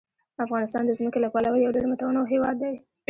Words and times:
افغانستان 0.45 0.83
د 0.85 0.91
ځمکه 0.99 1.19
له 1.21 1.29
پلوه 1.33 1.57
یو 1.59 1.73
ډېر 1.75 1.85
متنوع 1.91 2.25
هېواد 2.33 2.55
دی. 2.63 2.75